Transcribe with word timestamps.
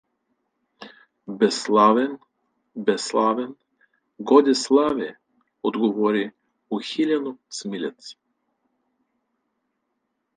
—Без 1.39 1.55
„славен“, 1.63 2.13
без 2.75 3.01
„славен“, 3.07 3.55
Годеславе— 4.19 5.15
отговори 5.63 6.31
ухилено 6.69 7.37
Смилец. 7.49 8.15